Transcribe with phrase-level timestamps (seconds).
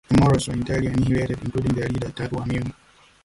[0.07, 2.73] The Moros were entirely annihilated, including their leader, Datu Amil.